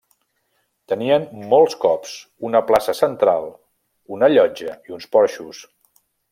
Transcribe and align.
Tenien 0.93 1.27
molts 1.51 1.75
cops 1.83 2.15
una 2.49 2.63
plaça 2.71 2.97
central, 3.03 3.47
una 4.19 4.31
llotja 4.37 4.75
i 4.89 4.99
uns 4.99 5.11
porxos. 5.19 5.65